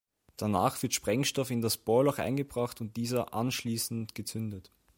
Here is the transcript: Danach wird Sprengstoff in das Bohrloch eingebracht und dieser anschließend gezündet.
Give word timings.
Danach 0.35 0.81
wird 0.81 0.95
Sprengstoff 0.95 1.51
in 1.51 1.61
das 1.61 1.77
Bohrloch 1.77 2.17
eingebracht 2.17 2.81
und 2.81 2.97
dieser 2.97 3.35
anschließend 3.35 4.15
gezündet. 4.15 4.71